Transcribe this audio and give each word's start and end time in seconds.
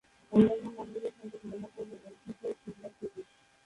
অন্যান্য 0.33 0.65
মন্দিরের 0.77 1.13
সংগে 1.17 1.37
তুলনা 1.41 1.69
করলে 1.75 1.95
এর 1.99 2.13
"শিখর" 2.21 2.51
ক্ষুদ্রাকৃতির। 2.59 3.25